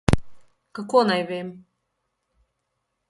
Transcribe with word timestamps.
Kako 0.77 0.99
naj 1.09 1.21
vem? 1.29 1.49